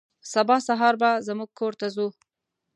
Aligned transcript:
سبا 0.31 0.57
سهار 0.67 0.95
به 1.01 1.11
زموږ 1.27 1.49
کور 1.59 1.73
ته 1.79 1.87
ځو. 1.95 2.07